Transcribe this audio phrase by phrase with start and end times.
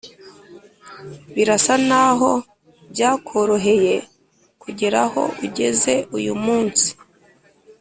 [1.33, 2.31] birasa n’aho
[2.91, 3.95] byakoroheye
[4.61, 6.87] kugera aho ugeze uyu munsi